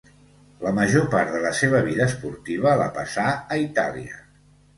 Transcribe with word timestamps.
La 0.61 0.69
major 0.77 1.03
part 1.11 1.35
de 1.35 1.41
la 1.43 1.51
seva 1.57 1.81
vida 1.89 2.07
esportiva 2.13 2.73
la 2.81 2.89
passà 2.97 3.27
a 3.37 3.61
Itàlia. 3.67 4.19